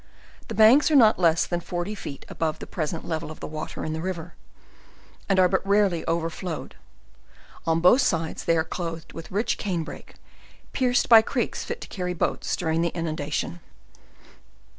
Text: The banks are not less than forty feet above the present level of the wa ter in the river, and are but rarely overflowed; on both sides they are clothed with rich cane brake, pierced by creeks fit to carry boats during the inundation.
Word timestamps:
The 0.47 0.55
banks 0.55 0.89
are 0.89 0.95
not 0.95 1.19
less 1.19 1.45
than 1.45 1.59
forty 1.59 1.93
feet 1.93 2.25
above 2.27 2.57
the 2.57 2.65
present 2.65 3.05
level 3.07 3.29
of 3.29 3.39
the 3.39 3.45
wa 3.45 3.67
ter 3.67 3.85
in 3.85 3.93
the 3.93 4.01
river, 4.01 4.33
and 5.29 5.37
are 5.39 5.47
but 5.47 5.63
rarely 5.63 6.03
overflowed; 6.07 6.73
on 7.67 7.81
both 7.81 8.01
sides 8.01 8.45
they 8.45 8.57
are 8.57 8.63
clothed 8.63 9.13
with 9.13 9.29
rich 9.29 9.59
cane 9.59 9.83
brake, 9.83 10.15
pierced 10.73 11.07
by 11.07 11.21
creeks 11.21 11.63
fit 11.63 11.81
to 11.81 11.87
carry 11.87 12.15
boats 12.15 12.55
during 12.55 12.81
the 12.81 12.89
inundation. 12.95 13.59